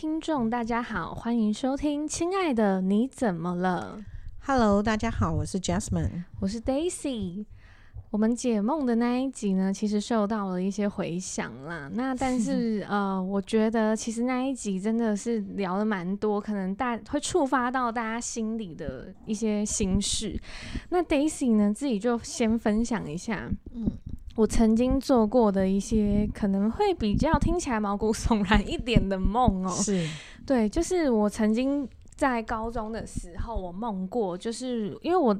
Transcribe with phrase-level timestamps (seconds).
[0.00, 3.98] 位听众，大家好，欢迎收听《亲爱的你怎么了》。
[4.46, 7.44] Hello，大家好，我是 Jasmine，我是 Daisy。
[8.10, 11.90] 我们解梦的那一集呢，其实受到了一些回响啦。
[11.92, 20.40] 那但是 呃，我觉得其实那一集真的是聊了蛮多，可能大会触发到大家心里的一些心事。
[20.88, 23.86] 那 Daisy 呢，自己就先分享一下，嗯，
[24.40, 29.70] 我曾经做过的一些可能会比较听起来毛骨悚然一点的梦哦。
[29.70, 30.08] 是，
[30.46, 35.36] 对，就是我曾经在高中的时候，我梦过，就是因为我。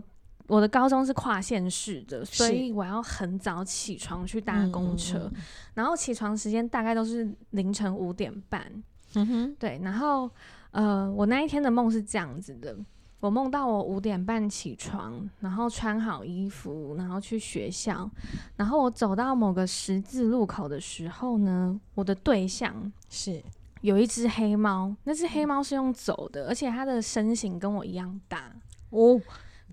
[0.46, 5.30] 我的高中是跨县市的，所以我要很早起床去搭公车，
[5.74, 8.60] 然后起床时间大概都是凌晨五点半。
[9.14, 10.28] 嗯哼，对，然后
[10.72, 12.76] 呃，我那一天的梦是这样子的：
[13.20, 18.10] 我梦到我五点半起床，然后穿好衣服，然后去学校，
[18.56, 23.42] 然后我走到某个十字路口的时候呢，我的对象是
[23.82, 28.52] 有一只黑猫，那只黑猫是用走的，而且它的身形跟我一样大
[28.88, 29.20] 哦。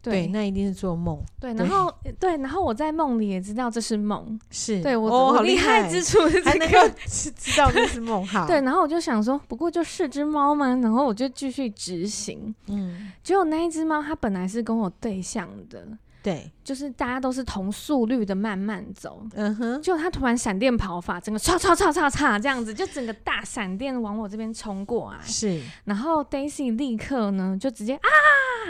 [0.09, 1.19] 对，那一定是做梦。
[1.39, 4.39] 对，然后对，然后我在梦里也知道这是梦。
[4.49, 8.25] 是，对我，哦、我厉害之处是能够知道这是梦。
[8.25, 12.53] 哈， 对，然后我就想说，不过就是只猫嘛，然后我就继续执行。
[12.67, 15.87] 嗯，结果那一只猫它本来是跟我对象的，
[16.23, 19.21] 对，就是大家都是同速率的慢慢走。
[19.33, 25.19] 嗯哼，结果它突然闪电跑法，整个唰唰唰唰唰这样子，就整个大闪电往我这边冲过来。
[25.23, 28.09] 是，然后 Daisy 立刻呢就直接啊，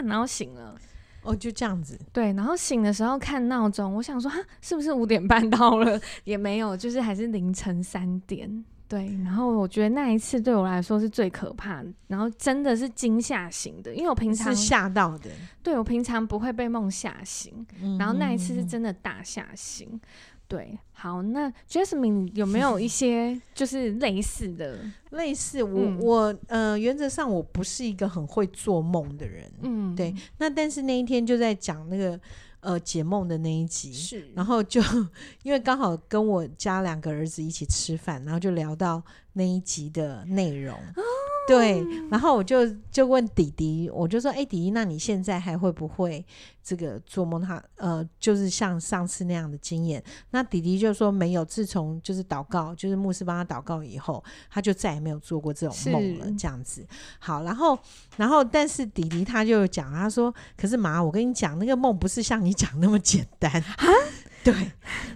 [0.04, 0.74] 然后醒了。
[1.22, 1.98] 哦，就这样子。
[2.12, 6.00] 对，然后醒的时候看闹钟，我想说，哈，是不是五点半到了？
[6.24, 8.64] 也没有，就是还是凌晨三点。
[8.86, 15.28] 对，然后我觉得那一次对我来说是最可怕的，然后真的是惊吓型的，因为我平常是吓到的。
[15.62, 20.00] 对，我平常不会被梦吓醒，嗯，然后那一次是真的大吓醒。
[20.48, 24.78] 对，好，那 Jasmine 有没有一些就是类似的？
[25.12, 30.14] 类似我、嗯、我呃，原则上我不是一个很会做梦的人，嗯，对。
[30.38, 32.18] 那但是那一天就在讲那个
[32.60, 34.80] 呃解梦的那一集，是，然后就
[35.42, 39.02] 因为刚好跟我家两个儿子一起吃饭，然后就聊到
[39.34, 40.74] 那一集的内容。
[40.74, 41.02] 哦
[41.48, 46.24] 对，然后我就就问弟弟，我就说：“哎，弟弟，那你现在还会不会
[46.62, 47.40] 这个做梦？
[47.40, 56.86] 他呃，就是像上次那样的经验？”那弟弟就说：“没有，自从就是祷告，就是牧师帮他祷告以后，他就再也没有做过这种梦了。”这样子。
[57.18, 57.78] 好，然后
[58.16, 63.74] 然后，但是弟弟他就讲，他说：“可是妈，我跟你讲，那个梦不是像你讲那么简单啊。”
[64.44, 64.54] 对，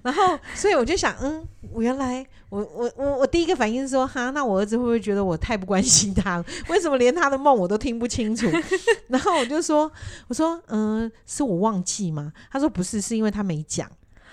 [0.02, 6.44] 然后所以我就想，嗯，我原来我我我我第一个反应是说，哈，那我儿子会不会觉得我太不关心他了？
[6.68, 8.46] 为什么连他的梦我都听不清楚？
[9.08, 9.90] 然后我就说，
[10.28, 12.32] 我说，嗯，是我忘记吗？
[12.50, 13.88] 他说不是，是因为他没讲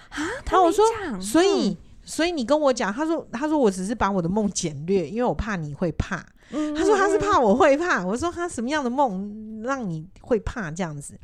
[0.10, 0.18] 啊。
[0.50, 0.84] 然后我说，
[1.22, 6.26] 所以所以你跟我讲，他说他说我只是把我的梦简略，因为我怕你会怕。
[6.76, 8.04] 他说他是怕我会怕。
[8.04, 9.14] 我说他什么样的梦
[9.64, 11.18] 让你会怕这样子？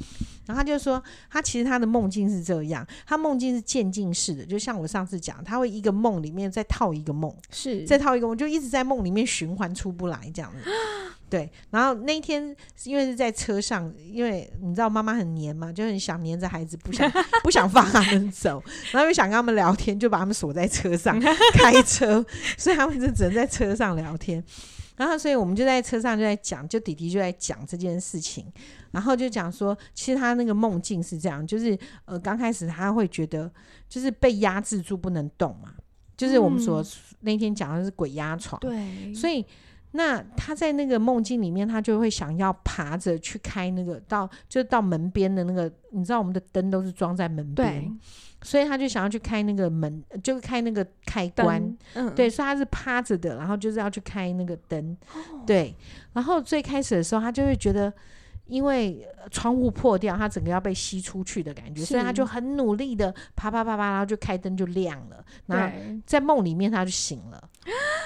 [0.46, 10.70] 然后他就说，他其实他的梦境是这样，他梦境是渐进式的，就像我上次讲，他会一个梦里面再套一个梦，是再套一个梦，就一直在梦里面循环出不来这样子。
[11.28, 17.12] 对，然后那一天因为是在车上，因为你知道妈妈很黏嘛，就很想黏着孩子，不想
[17.44, 21.20] 不想放他们走，然后又想跟他们聊天，就把他们锁在车上
[21.54, 22.24] 开车，
[22.56, 24.42] 所以他们就只能在车上聊天。
[24.98, 28.46] 然后，所以我们就在车上就在讲，就弟弟就在讲这件事情，
[28.92, 33.52] 然后就讲说，其实他那个梦境是这样，就是呃，刚开始他会觉得
[33.90, 35.74] 就是被压制住不能动嘛，
[36.16, 36.86] 就是我们说、嗯、
[37.22, 39.46] 那天讲的是鬼压床，对，所以
[39.96, 47.98] 那他在那个梦境里面，他就会想要爬着去开那个到就到门边的那个，你知道我们的灯都是装在门边。
[48.44, 51.60] 所以他就想要去开那个门，就开那个开关，
[51.96, 55.74] 嗯，对，所以他是趴着的，然后就是要去开那个灯，哦，对。
[56.14, 57.92] 然后最开始的时候，他就会觉得，
[58.48, 65.24] 因为窗户破掉，他整个要被吸出去的感觉，所以他就很努力的啪啪啪啪，然后就开灯就亮了。
[65.46, 67.50] 然后在梦里面他就醒了，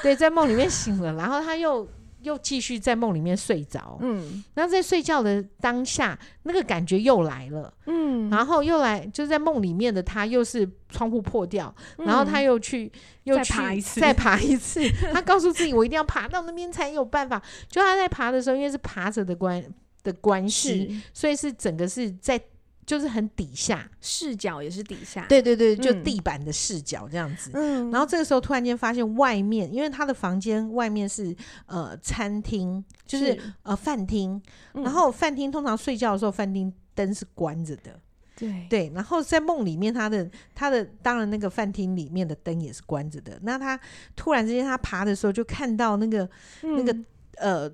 [0.02, 1.88] 对，在梦里面醒了，然后他又。
[2.22, 12.92] 又继续在梦里面睡着，嗯，然后在睡觉的当下，那个感觉又来了，嗯，然后又来，就在梦里面的他又是窗户破掉，嗯，然后他又去，
[13.24, 14.82] 又去，爬一次，再爬一次，
[15.14, 17.42] 他告诉自己，我一定要爬到那边才有办法。
[17.70, 19.64] 就他在爬的时候，因为是爬着的关
[20.04, 22.42] 的关系，所以是整个是在。
[22.86, 27.52] 就是很底下视角也是底下，对对对，就地板的视角这样子。
[27.54, 31.36] 嗯，然后这个时候突然间发现外面，因为他的房间外面是
[31.68, 34.42] 呃餐厅，就是，是呃饭厅，
[34.74, 34.82] 嗯。
[34.82, 38.00] 然后饭厅通常睡觉的时候，饭厅灯是关着的。
[38.36, 43.38] 对对，然后在梦里面，他的他的当然那个饭厅里面的灯也是关着的。
[43.44, 43.80] 那他
[44.16, 46.28] 突然之间他爬的时候，就看到那个、
[46.64, 46.98] 嗯、那个
[47.36, 47.72] 呃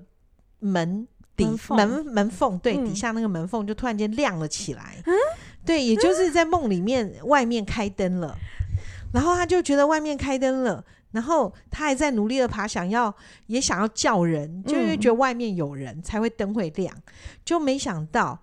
[0.58, 5.14] 门底门门门缝对、嗯、底下那个门缝就突然间亮了起来，嗯、
[5.64, 8.36] 对，也就是在梦里面外面开灯了，
[9.12, 13.14] 然后他就觉得外面开灯了，然后他还在努力的爬，想要
[13.46, 16.94] 也想要叫人，就因为觉得外面有人才会灯会亮，
[17.44, 18.38] 就没想到。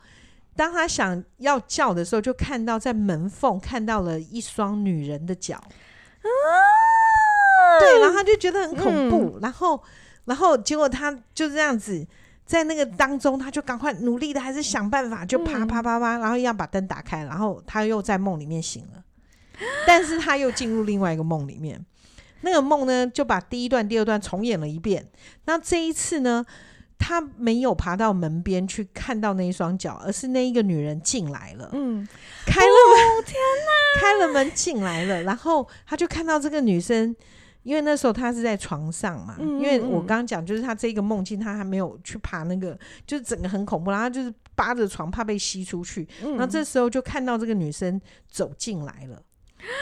[0.55, 6.59] 当他想要叫的时候，就看到在门缝看到了一双女人的脚，啊，
[7.79, 9.81] 对，然后他就觉得很恐怖，嗯、然后，
[10.25, 12.05] 然后结果他就这样子
[12.45, 19.03] 在那个当中，他就赶快努力的，还是想办法，就啪啪啪啪，然后一样把灯打开，然后他又在梦里面醒了，
[19.87, 21.83] 但是他又进入另外一个梦里面，
[22.41, 25.07] 那个梦呢就把第一段、第二段重演了一遍，
[25.45, 26.45] 那这一次呢？
[27.05, 31.69] 他没有爬到门边去看到那一双脚，而是那一个女人进来了。
[31.73, 32.07] 嗯，
[32.45, 33.35] 开了门，哦、天
[33.65, 35.21] 哪， 开了门进来了。
[35.23, 37.13] 然后他就看到这个女生，
[37.63, 39.35] 因为那时候他是在床上嘛。
[39.39, 42.77] 嗯、因为我刚刚讲，就是他这个梦境，他还没有去爬那个，
[43.07, 43.89] 就是整个很恐怖。
[43.89, 46.07] 然后就是扒着床，怕被吸出去。
[46.23, 47.99] 嗯、然后这时候就看到这个女生
[48.29, 49.21] 走进来了，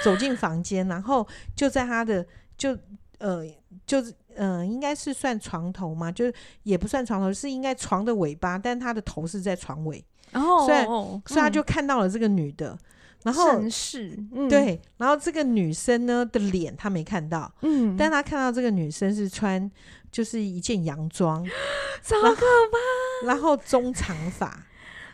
[0.03, 2.25] 走进房间，然后就在他的
[2.57, 2.77] 就
[3.19, 3.45] 呃
[3.85, 4.13] 就是。
[4.37, 10.01] 嗯、呃，应该是算床头嘛，就是也不算床头，是应该床的尾巴，但他的头是在床尾，
[10.31, 12.79] 然后所以、嗯、所以他就看到了这个女的，
[13.23, 19.69] 然后是、嗯、对，然后这个女生呢的脸他没看到，嗯，但他看到这个女生是穿
[20.11, 21.45] 就是一件洋装，
[22.03, 24.47] 超可怕，然后中长发，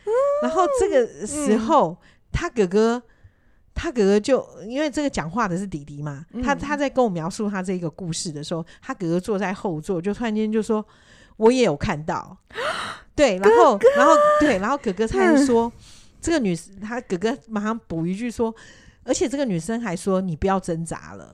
[0.06, 0.12] 嗯、
[0.44, 1.98] 然后这个时候、嗯、
[2.32, 3.02] 他哥哥。
[3.80, 10.84] 他哥哥就因为这个讲话的是弟弟嘛，嗯、他他在跟我描述他这个故事的时候，他哥哥坐在后座，就突然间就说
[11.38, 12.36] ：“我也有看到。”
[13.14, 15.82] 对，然后然后对，然后哥哥他就说：“嗯、
[16.28, 18.54] 这个女生，他哥哥马上补一句说，
[19.06, 21.34] 而且这个女生还说你不要挣扎了。”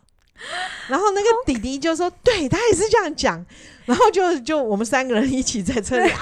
[0.90, 3.44] 然后那个弟弟就说：“对，他也是这样讲。”
[3.86, 6.20] 然后就就我们三个人一起在这里啊。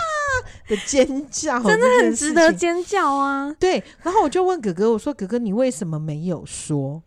[0.68, 3.54] 的尖叫真的很值得尖叫啊！
[3.60, 7.04] 对，然后我就问哥哥，我说：“哥哥，你为什么没有说？”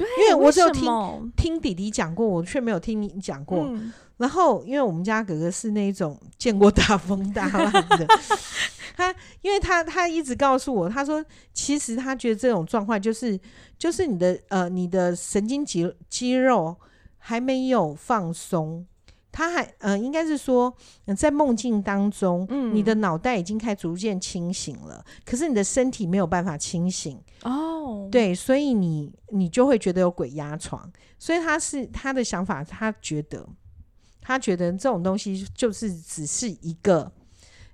[0.00, 3.66] 对，因为我只有听听弟弟讲过，我却没有听你讲过。
[3.68, 8.06] 嗯、然后，因为我们家哥哥是那种见过大风大浪的，
[8.96, 13.38] 他因为他他一直告诉我，他说其实他觉得这种状况就是
[13.76, 16.74] 就是你的呃你的神经肌肌肉
[17.18, 18.86] 还没有放松。
[19.32, 20.74] 他还嗯、呃，应该是说，
[21.16, 28.08] 在梦境当中，嗯，你的脑袋已经开始逐渐清醒了，可是你的身体没有办法清醒哦。
[28.10, 30.90] 对，所以你你就会觉得有鬼压床。
[31.18, 33.46] 所以他是他的想法，他觉得
[34.20, 37.10] 他觉得这种东西就是只是一个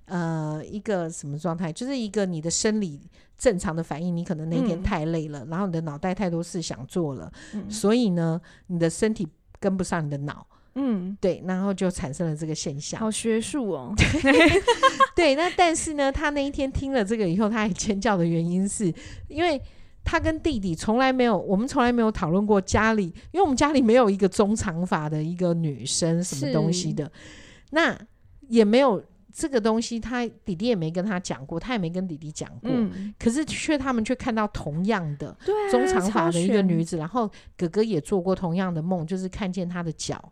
[0.05, 3.01] 呃一个什么状态，就是一个你的生理
[3.37, 4.15] 正常的反应。
[4.15, 9.27] 你可能那天太累了，嗯、然后你的脑袋太多事想做了，嗯、所以呢，你的身体
[9.59, 10.45] 跟不上你的脑。
[10.79, 13.93] 嗯，对，然后就产生了这个现象，好学术哦。
[15.15, 18.93] 对，那但是呢，他那一天听了这个以后，他还尖叫的原因是，
[19.27, 19.59] 因为
[20.03, 27.11] 他跟弟弟从来没有，我们从来没有讨论过家里，因为我们家里没有一个中长发的一个女生什么东西的，
[27.71, 27.97] 那
[28.47, 29.03] 也没有
[29.33, 35.35] 这个东西，他弟弟也没跟他讲过，他也没跟弟弟讲过，嗯、可是却他们却看到同样的
[35.71, 40.31] 中长发的一个女子，然后哥哥也做过同样的梦，就是看见她的脚。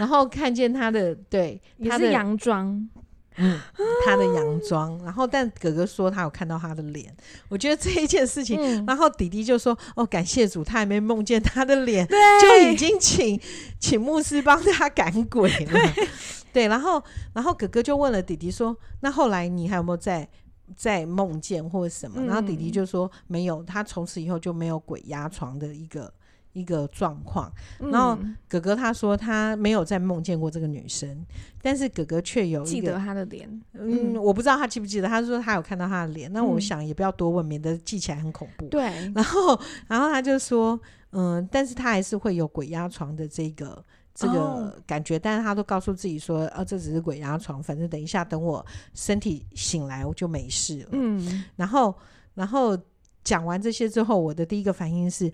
[0.00, 2.88] 然后看见他的，对，他的洋装，
[3.36, 3.60] 嗯，
[4.06, 4.98] 他的洋装。
[5.04, 7.14] 然后，但哥哥说他有看到他的脸。
[7.50, 13.38] 我觉得这一件事情，嗯、然后弟弟就说：“哦，感谢主，他还没梦见他的脸，对就已经请
[13.78, 15.72] 请牧师帮他赶鬼了。
[15.94, 16.08] 对”
[16.50, 17.02] 对，然后，
[17.34, 20.26] 然后哥哥就问了弟弟说：“那后来你还有没有在
[20.74, 26.10] 在梦见或者什么？”然后弟弟就说：“没有，他从此以后就没有鬼压床的一个。”
[26.52, 31.24] 一个状况，然后哥哥他说他没有再梦见过这个女生，
[31.62, 33.48] 但是哥哥却有记得她的脸。
[33.74, 36.32] 嗯，我不知道他记不记得，他说他有看到她的脸。
[36.32, 38.66] 那我想也不要多问，免得记起来很恐怖。
[38.66, 38.82] 对，
[39.14, 40.78] 然后然后他就说，
[41.12, 50.88] 嗯，但是他还是会有鬼压床的这个这个感觉，但是他都告诉自己说，啊，这只是鬼压床，反正等一下等我身体醒来我就没事了。
[50.90, 51.94] 嗯，然后
[52.34, 52.76] 然后
[53.22, 55.30] 讲完这些之后，我的第一个反应是。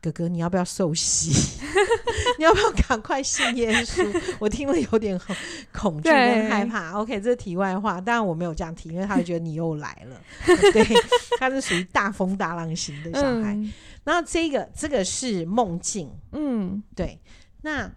[0.00, 1.30] 哥哥，你要不要受洗？
[2.38, 4.22] 你要不要赶快信耶稣？
[4.40, 5.18] 我听了有点
[5.72, 6.92] 恐惧跟害怕。
[6.98, 10.20] OK，这是题外话，当然我没有这样提，因为他会觉得你又来了。
[10.72, 10.84] 对，
[11.38, 13.54] 他是属于大风大浪型的小孩。
[13.54, 13.72] 嗯、
[14.04, 17.20] 然后这个这个是梦境，嗯，对。
[17.62, 17.90] 那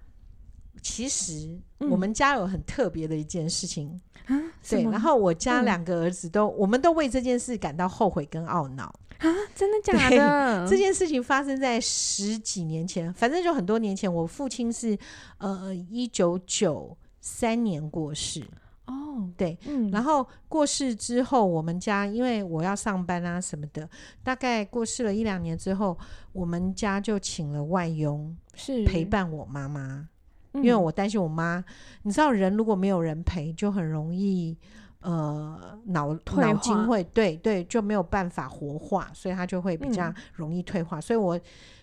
[0.84, 4.84] 其实我们家有很特别的一件事情，嗯、对。
[4.84, 8.94] 然后我家两个儿子都，嗯、我们都为这件事感到后悔跟懊恼。
[9.22, 10.66] 啊，真的假的？
[10.70, 14.12] 这件事情发生在十几年前，反正就很多年前。
[14.12, 14.98] 我父亲是
[15.38, 18.44] 呃，一九九三年过世。
[18.88, 23.88] 哦，对，嗯，然后过世之后，我们家因为我要上班啊什么的，
[24.24, 25.98] 大概过世了一两年之后，
[26.34, 30.10] 我们家就请了外佣，是陪伴我妈妈，
[30.54, 31.63] 因为我担心我妈，
[32.01, 34.58] 你知道人如果没有人陪，就很容易
[35.01, 41.39] 呃脑脑筋会对对就没有办法活化，所以他就会比较容易退化，所以我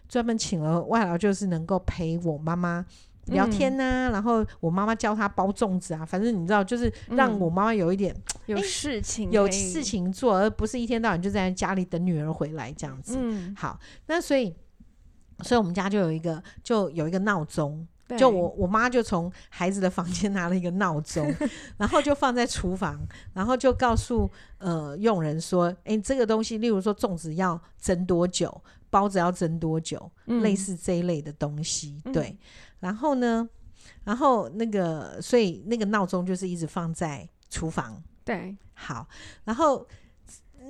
[0.08, 2.84] 专门请了外劳，就是能够陪我妈妈。
[3.30, 13.18] 聊天呐、啊，嗯、然后我妈妈教她包粽子啊，反正你知道，就是让我妈妈有一点、嗯、有事情有事情做，而不是一天到晚就在家里等女儿回来这样子。
[13.20, 14.56] 嗯，好，那所以，
[15.42, 21.34] 所以我们家就有一个就有一个闹钟，对就我我妈就从孩子的房间拿了一个闹钟，
[21.76, 22.98] 然后就放在厨房，
[23.34, 32.28] 然后就告诉呃佣人说，哎，这个东西，例如说粽子要蒸多久，包子要蒸多久，嗯、类似这一类的东西，对。
[32.28, 32.38] 嗯
[32.80, 33.48] 然后呢，
[34.04, 38.00] 然后那个，所以那个闹钟就是一直放在厨房。
[38.24, 39.04] 对，好，
[39.42, 39.84] 然后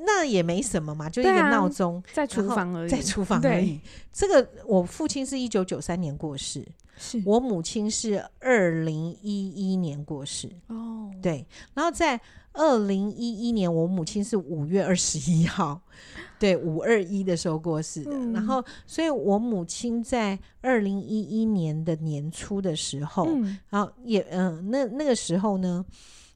[0.07, 3.78] 那也没什么嘛，就一个闹钟、啊、在厨房而已，在厨房而已。
[4.11, 6.66] 这个我父亲是一九九三年过世，
[6.99, 10.50] 是我母亲是二零一一年过世。
[10.67, 12.21] 哦，对，然后在
[12.52, 15.81] 二零一一年，我母亲是五月二十一号。
[16.38, 25.85] 对，五二一的时候过世的，嗯、然后，所以我母亲在二零一一年的年初的时候，嗯、然后也，嗯、呃，那那个时候呢，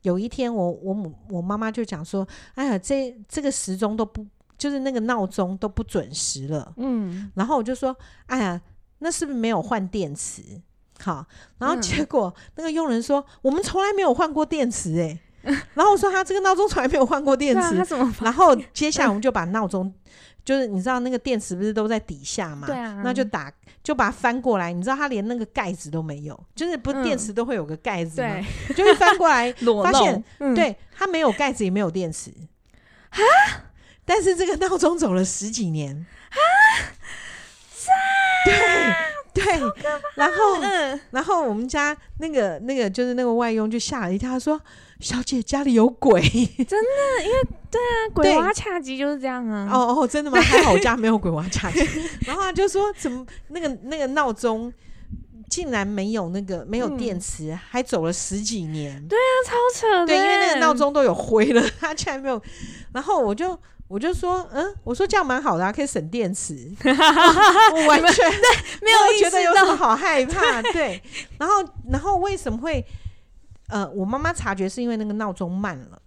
[0.03, 4.27] 有一天我我母我妈妈就讲说，哎呀，这这个时钟都不，
[4.59, 8.61] 就是那个闹钟都不准时了，嗯，然后我就说，哎呀，
[9.03, 10.43] 那是不是没有换电池？
[10.99, 11.27] 好，
[11.59, 15.19] 然后结果、嗯、那个佣人说，我们从来没有换过电池、欸，哎。
[15.75, 19.93] 然后我说他这个闹钟从来没有换过电池，啊、然后接下来我们就把闹钟，
[20.45, 22.69] 就是你知道那个电池不是都在底下嘛？
[22.69, 28.29] 对啊，那就打就把它翻过来，你知道它连那个盖子都没有，就是不是电池都会有个盖子吗？
[28.39, 32.31] 嗯、对，就会翻过来 发现，嗯、对，它没有盖子也没有电池。
[33.11, 33.19] 啊，
[34.05, 36.07] 但是这个闹钟走了十几年。
[36.31, 36.39] 啊，
[38.45, 38.55] 对。
[39.35, 39.43] 对，
[40.15, 44.61] 然后，嗯，然后我们家那个那个就是那个外佣就吓了一跳，他说
[45.01, 46.21] ：“小姐家里有鬼。
[46.69, 49.71] ”真的，因为对啊，鬼娃恰吉就是这样啊。
[49.73, 50.39] 哦哦，真的吗？
[50.39, 51.81] 还好我家没有鬼娃恰吉。
[52.29, 54.71] 然后他就说：“怎么那个那个闹钟
[55.49, 60.07] 竟然没有那个没有电池，还走了十几年？”对啊，超扯的。
[60.09, 62.39] 对，因为那个闹钟都有灰了， 他竟然没有。
[62.93, 63.59] 然后我就。
[63.89, 66.71] 我就说，嗯，我说这样蛮好的啊，可以省电池。
[66.85, 68.49] 我完全对，
[68.83, 70.61] 没有觉得有什么好害怕。
[70.73, 71.03] 对，
[71.39, 72.85] 然后，然后为什么会？
[73.69, 76.02] 呃，我妈妈察觉是因为那个闹钟慢了。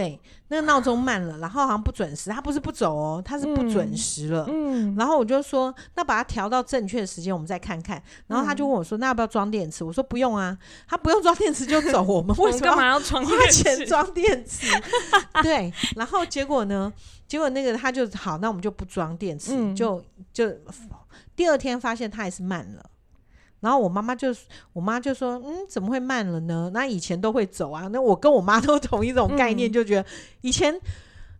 [0.00, 2.30] 对，那个闹钟慢了，然后好像不准时。
[2.30, 4.46] 他不是不走哦，他是不准时了。
[4.48, 8.02] 嗯，然后我就说，那把它调到正确的时间，我们再看看。
[8.26, 9.84] 然后他就问我说，那要不要装电池？
[9.84, 10.56] 我说不用啊，
[10.88, 12.02] 他不用装电池就走。
[12.02, 14.66] 我们 为什么要装花钱装电池？
[15.42, 16.90] 对，然后结果呢？
[17.28, 20.02] 结果那个他就好，那我们就不装电池，嗯、就
[20.32, 20.50] 就
[21.36, 22.84] 第二天发现他还是慢了。
[23.60, 24.34] 然后我妈妈就，
[24.72, 26.70] 我妈就说，嗯，怎么会慢了呢？
[26.72, 27.88] 那以前都会走啊。
[27.88, 30.06] 那我跟我妈 都同一种概念，就觉得
[30.40, 30.74] 以前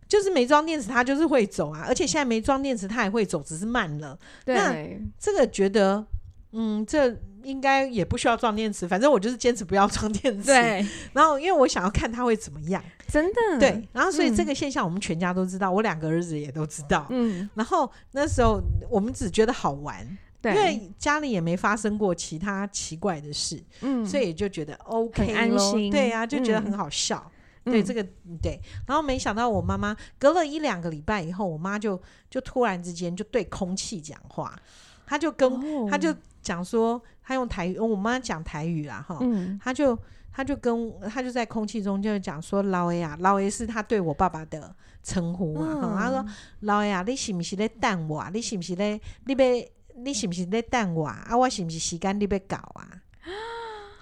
[0.07, 1.83] 就是没装电池，它就是会走啊。
[1.87, 4.17] 而且现在没装电池，它也会走，只是慢了。
[4.45, 4.71] 对，那
[5.19, 6.05] 这个觉得，
[6.51, 8.87] 嗯，这应该也不需要装电池。
[8.87, 10.45] 反正我就是坚持不要装电池。
[10.45, 10.85] 对。
[11.13, 13.59] 然后因为我想要看它会怎么样，真的。
[13.59, 13.81] 对。
[13.93, 17.07] 然后所以这个现象我们全家都知道，我两个儿子也都知道。
[17.09, 17.49] 嗯。
[17.55, 18.61] 然后那时候
[18.91, 20.05] 我们只觉得好玩。
[20.41, 27.31] 对，因为家里也没发生过其他奇怪的事，嗯，所以也就觉得 OK 咯，安心，对呀、啊，就觉得很好笑。
[27.65, 28.03] 嗯、对这个，
[28.41, 28.59] 对。
[28.87, 34.59] 然后没想到我妈妈隔了一两个礼拜以后，我妈就就突然之间就对空气讲话，
[35.05, 39.95] 她就跟她、哦、就讲说，她用台语，我妈讲台语啦，哈，嗯，她就
[40.33, 46.25] 她就跟她就在空气中就讲说，老 A 啊，老 A 是她对我爸爸的称呼啊，嗯、她说
[46.61, 48.27] 老 A 啊，你是不是在等我？
[48.33, 49.71] 你是不是在你被？
[50.03, 51.35] 你是不是在等我啊？
[51.37, 52.87] 我是不是时间你要到啊？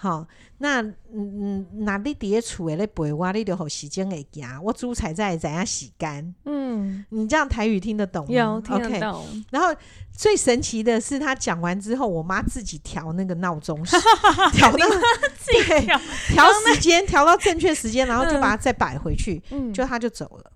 [0.01, 0.25] 好，
[0.59, 4.47] 那嗯嗯，那你伫咧厝诶咧陪我，你就好时间会行。
[4.63, 6.33] 我煮菜才会知影时间。
[6.45, 8.31] 嗯，你这样台语听得懂吗？
[8.33, 9.25] 有听得懂。
[9.25, 9.43] Okay.
[9.51, 9.75] 然后
[10.15, 13.77] 最神奇的是，他讲完之后，我妈自己调那个闹钟，
[14.53, 14.85] 调到
[15.37, 20.51] 自己调调时间，调到正确时间，然后就把它再摆回去，嗯，就他就走了。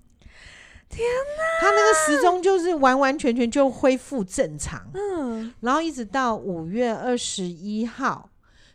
[0.93, 1.07] 天
[1.37, 1.59] 哪！
[1.59, 8.29] 他那个时钟就是完完全全就恢复正常，嗯，然后一直到五月二十一号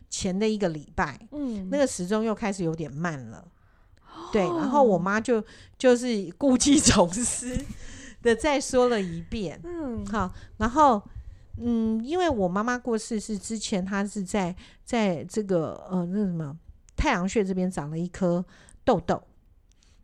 [0.09, 3.47] 前的一个礼拜，嗯，那个时钟又开始有点慢了，
[4.05, 5.43] 哦、对，然后我妈就
[5.77, 6.07] 就是
[6.37, 7.57] 故技重施
[8.21, 11.01] 的再说了一遍，嗯，好，然后
[11.61, 16.55] 嗯，因为我妈妈过世是之前，她是在在这个呃那什么
[16.97, 18.43] 太阳穴这边长了一颗
[18.83, 19.23] 痘痘。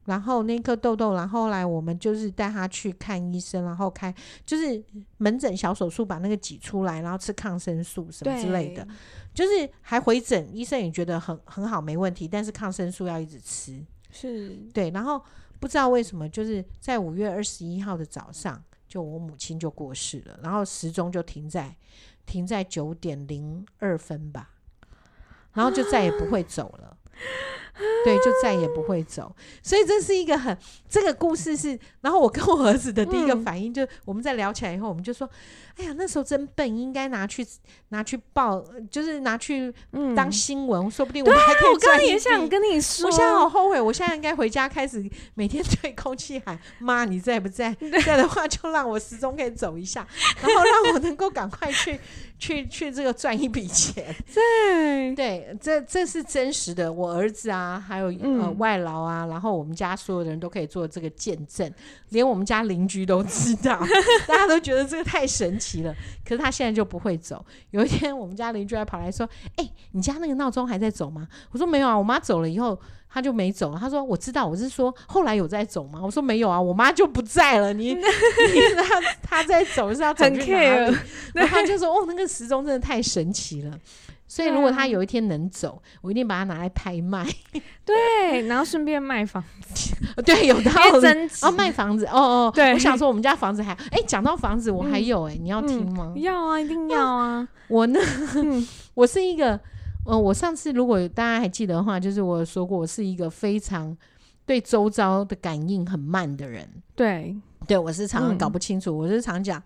[0.06, 4.14] 然后那颗痘痘，然后后来我们就是带他去看医生，然后开
[4.46, 4.82] 就是
[5.18, 8.88] 门诊小手术把那个挤出来，然后吃抗生素什么之类的，
[9.34, 14.92] 就是还回诊，医生也觉得很很好，没问题，但是抗生素要一直吃，是对。
[14.92, 15.20] 然后
[15.60, 21.76] 不知道为什么，就是在五月二十一号的早上，就我母亲就过世了，然后时钟就停在
[22.28, 24.52] 停在九点零二分吧，
[25.54, 26.96] 然后就再也不会走了。
[28.04, 31.78] 对，就再也不会走，所以这是一个很这个故事是。
[32.02, 35.30] 然后我跟我儿子的第一个反应，就我们在聊起来以后，我们就说
[35.78, 37.46] ：“哎呀，那时候真笨，应该拿去
[37.90, 39.74] 拿去报，就是拿去
[40.16, 45.04] 当新闻，说不定我们还可以赚。”我刚刚也想跟你说，我现在好后悔，我现在应该回家开始
[45.34, 47.76] 每天对空气喊：“妈，你在不在？
[48.06, 50.08] 在的话，就让我时钟可以走一下，
[50.42, 52.00] 然后让我能够赶快去。
[52.38, 56.92] ”去去这个赚一笔钱， 对对，这这是真实的。
[56.92, 61.74] 我儿子啊，还有、嗯、呃外劳啊，然后我们家所有的人都可以做这个见证，
[62.10, 63.80] 连我们家邻居都知道，
[64.28, 65.94] 大家都觉得这个太神奇了。
[66.24, 67.46] 可是他现在就不会走。
[67.72, 76.02] 有一天，我们家邻居还跑来说：“哎、欸，你家那个闹钟还在走吗？”我说：“没有啊，我妈走了以后。”他就没走，他说我知道，我是说后来有在走吗？
[76.04, 77.72] 我说没有啊，我妈就不在了。
[77.72, 78.02] 你 你
[78.76, 80.98] 他他在走是要走去哪里？
[81.34, 83.80] 然后他就说哦，那个时钟真的太神奇了。
[84.28, 87.26] 所以如果他有一天能走，我一定把它拿来拍卖。
[87.86, 89.96] 对，然后顺便卖房子。
[90.26, 91.30] 对，有道理。
[91.42, 92.06] 哦，卖房子。
[92.08, 92.74] 哦哦，对。
[92.74, 96.14] 我想说我们家房子还哎，讲到房子我还有哎，你要听吗？
[96.16, 97.48] 要啊，一定要啊。
[97.68, 98.00] 我呢，
[98.96, 99.60] 我是一个。
[100.08, 103.98] 呃，我上次如果大家还记得的话，就是我说过，我是一个非常
[104.46, 106.70] 对周遭的感应很慢的人。
[106.96, 107.36] 对，
[107.68, 109.60] 对我是常常搞不清楚，嗯、我是常讲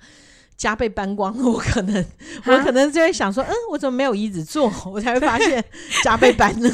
[0.59, 2.05] 家被搬光了， 我可能
[2.45, 4.71] 我可能就会想说，嗯，我怎么没有椅子坐？
[4.85, 5.63] 我才会发现
[6.03, 6.69] 家被搬了。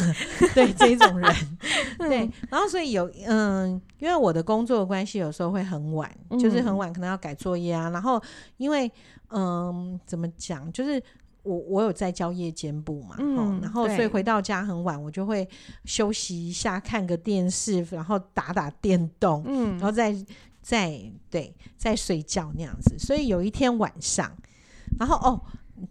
[0.53, 1.33] 对，这一种人，
[1.99, 7.89] 对，然后所以有嗯，因为我的工作的关系，有时候会很晚，就是很晚，可能要改作业啊。
[7.91, 8.21] 然后
[8.57, 8.91] 因为
[9.29, 11.01] 嗯，怎么讲，就是。
[11.47, 15.47] 我我有在教夜间部嘛，嗯，然后所以回到家很晚，我就会
[15.83, 20.11] 休息一下，看个电视，然后打打电动，嗯，然后再
[20.65, 20.99] 再
[21.29, 22.97] 对在睡觉那样子。
[22.97, 24.35] 所以有一天晚上，
[24.99, 25.39] 然后哦，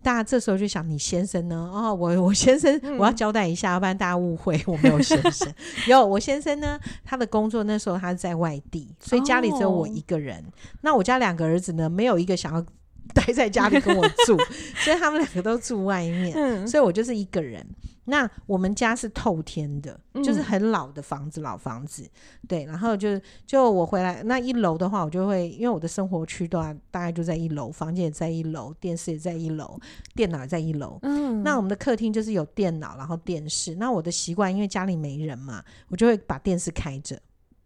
[0.03, 1.71] 大家这时候就想，你先生呢？
[1.73, 5.49] 哦，我 我先生，我要交代一下，要不然大家误会我没有先生。
[5.87, 10.39] 有我先生呢，他的工作那时候他是在外地，所以家里只有我一个人。
[10.39, 12.67] 哦，那我家两个儿子呢，没有一个想要。
[13.13, 14.37] 待在家里跟我住，
[14.77, 17.65] 所以他们两个都住外面，嗯，所以我就是一个人。
[18.07, 22.09] 那我们家是透天的，嗯，就是很老的房子，老房子。
[22.47, 29.79] 对，然后就就我回来那一楼的话，我就会因为我的生活区段大概就在一楼，房间也在一楼，电视也在一楼，
[30.15, 30.99] 电脑也在一楼。
[31.03, 33.75] 嗯，那我们的客厅就是有电脑，然后电视。
[33.77, 37.19] 那我的习惯，因为家里没人嘛，我就会把电视开着，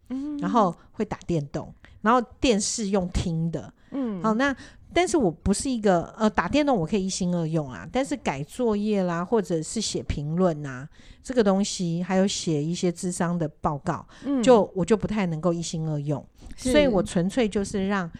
[0.09, 4.55] 嗯，然后会打电动，然后电视用听的，嗯，好那。
[4.93, 7.87] 但是我不是一个呃打电动，我可以一心二用啊。
[7.91, 10.87] 但是改作业啦，或者是写评论呐，
[11.23, 16.25] 这个东西还有写一些智商的报告，嗯、就我就不太能够一心二用。
[16.57, 18.11] 所以我纯粹就是让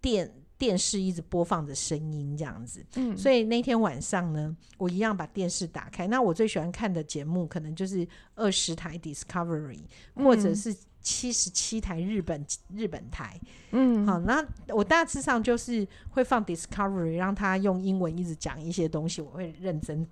[0.00, 2.84] 电电视一直播放着声音这样子。
[2.96, 6.06] 嗯、所以那天晚上呢，我一样把电视打开。
[6.06, 9.80] 那我最喜欢看的节目可能就是二十台 Discovery，
[10.14, 10.74] 或者是。
[11.04, 13.38] 七十七台日本日本台，
[13.72, 20.04] 嗯，好，那我大致上就是会放 Discovery，让他用英文一直讲一些东西，我会认真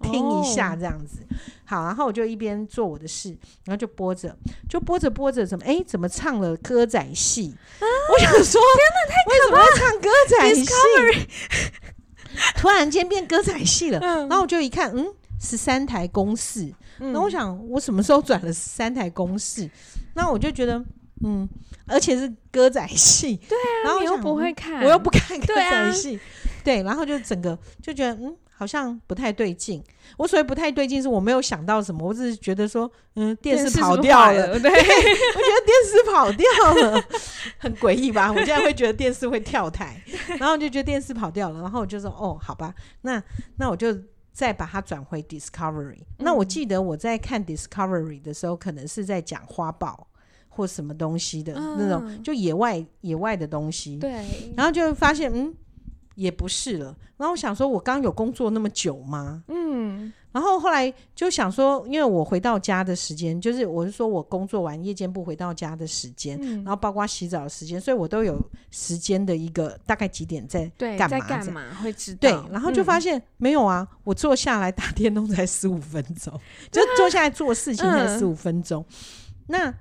[0.00, 1.18] 听一下这样子。
[1.28, 4.34] 哦、好，然后我就一边做我的事，然后就播着，
[4.68, 7.54] 就播着播着，怎么哎，怎么唱了歌仔戏？
[7.78, 7.84] 啊、
[8.14, 9.64] 我想说，天哪，太可怕了！
[9.64, 11.28] 为什么唱歌仔戏？
[12.56, 19.68] 突然间变歌仔戏了，嗯、然后我就一看，嗯，十三台公视，那、嗯、我想我什么时候转了三台公式？
[20.14, 20.84] 那我就觉得，
[21.24, 21.48] 嗯，
[21.86, 26.18] 而且是歌仔戏，对啊，然后我又不会看，我又不看歌仔戏，
[26.64, 29.82] 对，啊、对，然后就整个就觉得，嗯，好像不太对劲。
[30.16, 37.04] 我所谓不太对劲，是我没有想到什么，我只是觉得说，嗯，电视跑掉了，了对，对，我觉得电视跑掉了，
[37.58, 38.32] 很诡异吧？
[38.32, 40.02] 我现在会觉得电视会跳台，
[40.40, 43.22] 然后就觉得电视跑掉了，然后我就说，哦，好吧，那
[43.56, 43.96] 那我就。
[44.32, 46.24] 再把它转回 Discovery，嗯。
[46.24, 50.06] 那我记得我在看 Discovery 的时候，可能是在讲花豹
[50.48, 53.96] 或什么东西的那种，嗯、就野外野外的东西。
[53.98, 54.24] 对。
[54.56, 55.54] 然后就发现，嗯，
[56.14, 56.96] 也不是了。
[57.16, 59.44] 然后我想说，我刚有工作那么久吗？
[59.48, 60.12] 嗯。
[60.30, 68.38] 然后后来就想说，因为我回到家的时间，就是我是说我工作完夜间不回到家的时间，嗯、然后包括洗澡的时间，所以我都有
[68.70, 71.08] 时间的一个大概几点在干嘛？
[71.08, 72.18] 在干嘛会知道？
[72.20, 76.32] 对，然后就发现、嗯、没有啊，我坐下来打电动才十五分钟，
[76.70, 78.84] 就坐下来做事情才十五分钟。
[78.90, 78.94] 嗯、
[79.46, 79.74] 那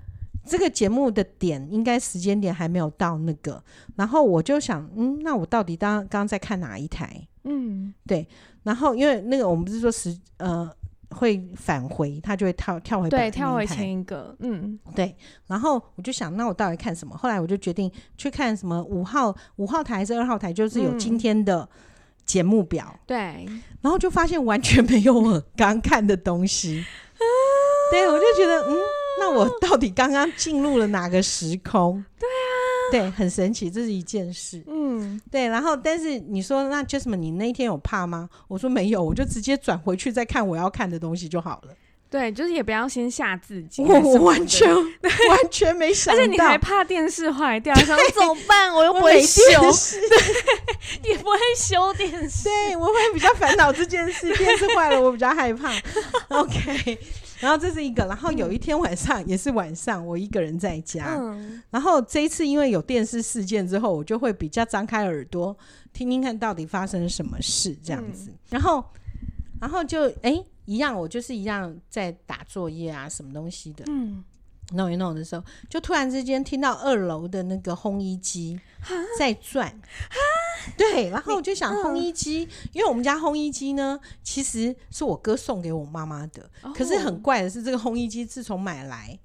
[0.46, 3.62] 这个节目的点应该时间点还没有到那个，
[3.98, 7.28] 然后我就想，嗯，那我到底当刚刚在看哪一台？
[7.48, 8.28] 嗯，对。
[8.64, 10.70] 然后，因为那个我们不是说时呃
[11.12, 15.16] 会返回，他就会跳跳回对跳回前一个，嗯，对。
[15.48, 17.16] 然后我就想，那我到底看什么？
[17.18, 21.68] 后来我就决定去看什么五号五号台还是二号台，就是有今天的
[22.26, 22.94] 节目表。
[23.06, 23.46] 对。
[23.82, 26.86] 然后就发现完全没有我刚看的东西。
[27.90, 28.76] 对，我就觉得，嗯，
[29.22, 32.04] 那我到底刚刚进入了哪个时空？
[32.20, 32.47] 对啊。
[32.92, 34.64] 对，很神奇，这是一件事。
[34.68, 35.48] 嗯，对。
[35.48, 38.30] 然后，但是你说，那 Jasmine，你那一天有怕吗？
[38.48, 41.74] 我说没有，我就直接转回去再看我要看的东西就好了。
[42.10, 43.84] 对，就是也不要先吓自己。
[43.84, 48.74] 我我完全 完全没想到，而且你还怕电视坏掉，想怎么办？
[48.74, 49.42] 我又不会修，
[51.04, 52.46] 对，也不会修电视。
[52.46, 54.34] 对，我会比较烦恼这件事。
[54.38, 55.70] 电视坏了，我比较害怕。
[56.30, 56.98] OK。
[57.40, 61.18] 然后这是一个，然后有一天晚上、嗯、也是晚上，我一个人在家。
[61.20, 65.56] 嗯、然后这一次因为有电视事件之后，我就会比较张开耳朵
[65.94, 68.30] 听听看到底发生什么事这样子。
[68.32, 68.84] 嗯、然后，
[69.62, 73.84] 然后就哎一样，我就是一样在打作业啊，什么东西的。
[73.88, 74.24] 嗯。
[74.74, 78.60] 弄一弄的时候，就突然之间听到二楼的那个烘衣机
[79.18, 79.74] 在转，
[80.78, 86.50] 对，然后我就想烘衣机，嗯、因为我们家烘衣机呢，其实是我哥送给我妈妈的。
[86.62, 89.18] 哦、可是很怪的是，这个烘衣机自从买来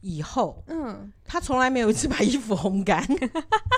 [0.00, 3.04] 以后，嗯，他从来没有一次把衣服烘干，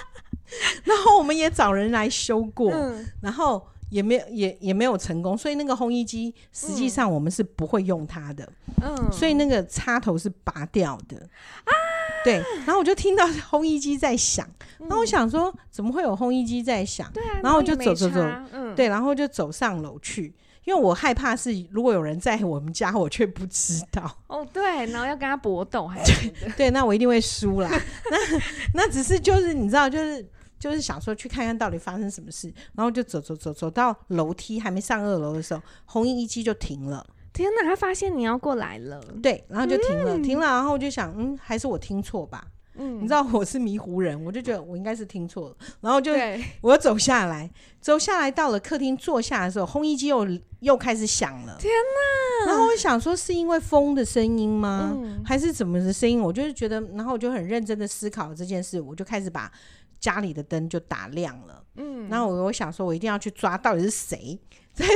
[0.84, 3.66] 然后我们也找人来修过，嗯、然后。
[3.90, 8.48] 也没有也也没有成功，所以那个烘衣机实际上我们是不会用它的，
[8.82, 11.16] 嗯，所以那个插头是拔掉的
[11.64, 11.72] 啊，
[12.24, 14.48] 对，然后我就听到烘衣机在响，
[14.78, 17.10] 那、嗯、我想说怎么会有烘衣机在响？
[17.12, 18.20] 对啊，然后我就走走走，
[18.52, 20.32] 嗯、对，然后就走上楼去，
[20.64, 24.18] 因为我害怕是如果有人在我们家，我却不知道。
[24.28, 27.68] 哦，对，然后要跟他搏斗还是对， 对，那我一定会输啦。
[28.10, 28.40] 那
[28.84, 30.24] 那只是就是你知道就是。
[30.60, 37.04] 就是想说去看看到底发生什么事，然后就走走走走到楼梯还没上二楼的时候，红衣机就停了。
[37.32, 39.00] 天哪，他发现你要过来了。
[39.22, 42.44] 对，然后就停了，嗯、停了，然后我就想，嗯，还是我听错吧。
[42.74, 45.56] 嗯，你知道我是迷糊人，我就觉得我应该是听错了。
[45.80, 46.12] 然后就
[46.60, 50.26] 我走下来，走下来到了客厅坐下的时候，烘衣机又
[50.60, 51.56] 又开始响了。
[51.58, 52.50] 天哪！
[52.50, 54.92] 然后我想说是因为风的声音吗？
[54.94, 56.20] 嗯、还是怎么的声音？
[56.20, 59.50] 我就是觉得，然后我就很认真的思考这件事，我就开始把。
[60.00, 64.38] 家里的灯就打亮了，嗯，然后我我想说，我一定要去抓到底是谁，
[64.74, 64.86] 对，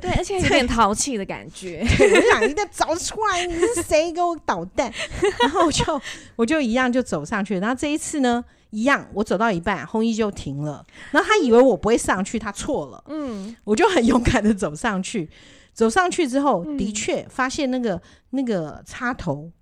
[0.00, 4.92] 对，而且有点淘气的感觉， 对，我想一定要找出来你是谁给我捣蛋，
[5.40, 6.00] 然后我就
[6.34, 15.30] 我就一样就走上去，然后这一次呢，一样我走到一半，红衣就停了，然后他以为我不会上去，他错了，嗯，我就很勇敢的走上去，
[15.72, 19.52] 走上去之后，的确发现那个那个插头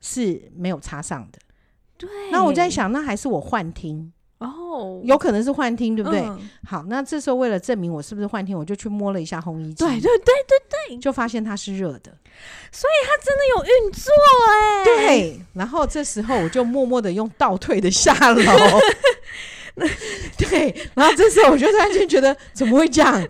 [0.00, 1.38] 是没有插上的，
[1.98, 4.10] 对，那我在想，那还是我幻听。
[4.40, 6.20] 哦，oh, 有可能是幻听，对不对？
[6.20, 12.10] 嗯、好，那这时候为了证明我是不是幻听，我就去摸了一下烘衣机，对对对对对，就发现它是热的，
[12.72, 14.10] 所以它真的有运作
[14.48, 14.84] 哎。
[14.84, 18.42] 对，然后这时候我就默默的用倒退的下楼，
[20.38, 23.22] 对，然后这时候我就突然间觉得怎么会这样？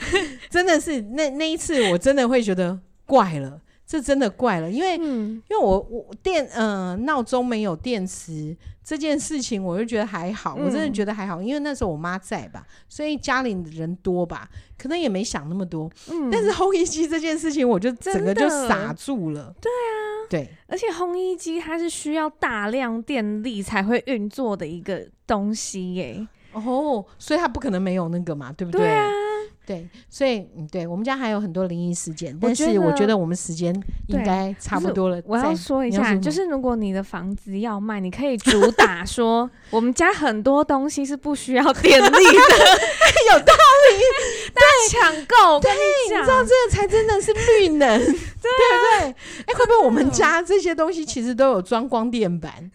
[0.49, 3.61] 真的是那那一次我真的会觉得怪了。
[3.91, 14.49] 这真的怪了，因为、嗯、因为我我电呃闹钟没有电池这件事情，我就觉得还好，嗯、我真的觉得还好，因为那时候我妈在吧，所以家里人多吧，
[14.79, 15.91] 可能也没想那么多。
[16.09, 19.53] 嗯、但是烘衣机这件事情，我就整个就傻住了。
[19.61, 19.91] 对啊，
[20.31, 26.29] 对，而且烘衣机它是需要大量电力才会运作的一个东西耶。
[26.53, 28.83] 哦，所以它不可能没有那个嘛，对不对？
[28.83, 29.11] 对啊。
[29.71, 33.73] 对，所以嗯，对我们家还有很多灵异事件，但是我觉得我们时间
[34.09, 35.23] 应该差不多了。
[35.25, 42.19] 我要说一下，就是如果你的房子要卖，你可以主打 说我们家很多东西是不需要电力的，
[43.33, 43.53] 有道
[43.87, 44.40] 理，
[44.91, 45.61] 抢购。
[45.61, 45.71] 对，
[46.09, 48.17] 你知道这个才真的是绿能， 对不
[48.99, 49.15] 对？
[49.47, 52.53] 哎，会不会我们家这些东西其实都有装光电板？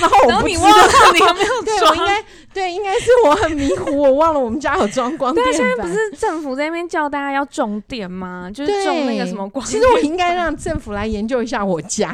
[0.00, 1.96] 然后我不知道，你有没有装？
[1.96, 5.44] 应该对，应该是我很迷糊，我忘了我们家有装光 电。
[5.44, 8.50] 对，现在不是政府在那边叫大家要种电吗？
[8.52, 9.72] 就是种那个什么光电。
[9.72, 12.08] 其实我应该让政府来研究一下我家，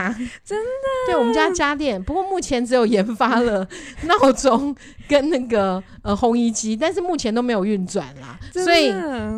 [0.45, 0.67] 真的。
[1.07, 3.67] 对，我们家家电，不过目前只有研发了
[4.03, 4.75] 闹钟
[5.09, 8.37] 跟那个呃烘衣机，但是目前都没有运转啦。
[8.65, 8.93] 所以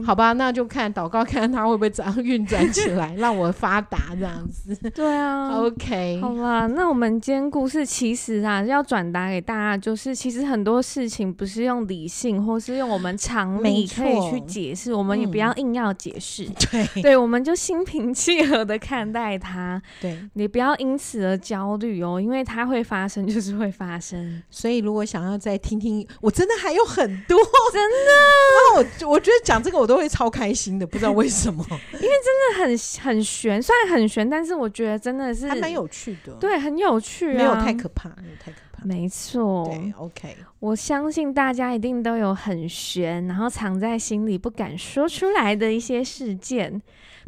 [0.05, 4.75] 好吧，那就看祷告，看看它会不会这样运转起来，让我发达这样子。
[4.91, 16.45] 对啊，OK，好吧，那我们今天故事其实啊要转达给大家，就是其实很多事情不是用理性或是用我们常理可以去解释，我们也不要硬要解释。
[16.71, 19.81] 对，对，我们就心平气和的看待它。
[20.01, 24.43] 对，你不要因此而焦虑哦，因为它会发生，就是会发生。
[24.51, 27.39] 所以如果想要再听听，我真的还有很多，
[27.73, 28.99] 真的。
[29.08, 36.33] 我我觉得讲这个我都会超开心的，不知道为什么， 因为真的很很悬，虽然很悬，但是我觉得真的是还蛮有趣的。
[36.35, 38.85] 对，很有趣啊，没有太可怕，没有太可怕。
[38.85, 40.37] 没错，对，OK。
[40.61, 46.81] 我相信大家一定都有很悬，然后藏在心里不敢说出来的一些事件。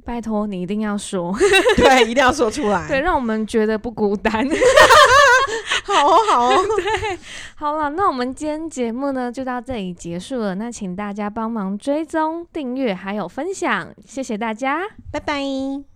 [0.03, 1.35] 拜托你一定要说，
[1.77, 4.49] 对，一定要说出来， 对，让我们觉得不孤单。
[5.85, 7.19] 好哦，好哦， 对，
[7.57, 10.55] 好了，那我们今天节目呢就到这里结束了。
[10.55, 15.90] 那请大家帮忙追踪、订阅还有分享，谢谢大家，拜拜。